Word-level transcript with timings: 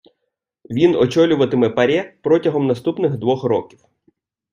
Він 0.69 0.95
очолюватиме 0.95 1.69
ПАРЄ 1.69 2.13
протягом 2.21 2.67
наступних 2.67 3.17
двох 3.17 3.43
років. 3.43 3.79